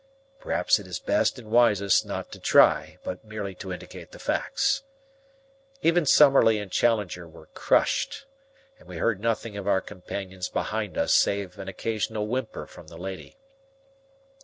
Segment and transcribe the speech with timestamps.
[0.39, 4.81] Perhaps it is best and wisest not to try, but merely to indicate the facts.
[5.83, 8.25] Even Summerlee and Challenger were crushed,
[8.79, 12.97] and we heard nothing of our companions behind us save an occasional whimper from the
[12.97, 13.37] lady.